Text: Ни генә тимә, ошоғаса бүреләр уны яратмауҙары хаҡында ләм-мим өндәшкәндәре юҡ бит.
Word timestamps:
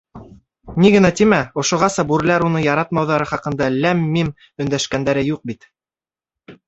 Ни 0.83 0.89
генә 0.93 1.11
тимә, 1.19 1.39
ошоғаса 1.63 2.05
бүреләр 2.11 2.45
уны 2.47 2.63
яратмауҙары 2.67 3.29
хаҡында 3.35 3.69
ләм-мим 3.77 4.33
өндәшкәндәре 4.65 5.27
юҡ 5.29 5.49
бит. 5.53 5.73